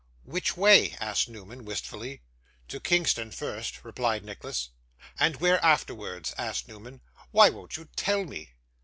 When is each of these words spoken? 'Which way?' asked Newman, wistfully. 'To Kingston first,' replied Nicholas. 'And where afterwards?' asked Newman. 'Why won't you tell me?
'Which 0.23 0.57
way?' 0.57 0.95
asked 0.99 1.29
Newman, 1.29 1.63
wistfully. 1.63 2.23
'To 2.69 2.79
Kingston 2.79 3.29
first,' 3.29 3.83
replied 3.85 4.25
Nicholas. 4.25 4.69
'And 5.19 5.35
where 5.35 5.63
afterwards?' 5.63 6.33
asked 6.39 6.67
Newman. 6.67 7.01
'Why 7.29 7.51
won't 7.51 7.77
you 7.77 7.87
tell 7.95 8.25
me? 8.25 8.55